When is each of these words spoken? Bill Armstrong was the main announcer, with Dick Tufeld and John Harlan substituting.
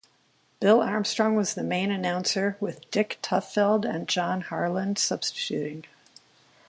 Bill 0.59 0.81
Armstrong 0.81 1.35
was 1.35 1.53
the 1.53 1.61
main 1.61 1.91
announcer, 1.91 2.57
with 2.59 2.89
Dick 2.89 3.19
Tufeld 3.21 3.85
and 3.85 4.07
John 4.07 4.41
Harlan 4.41 4.95
substituting. 4.95 5.85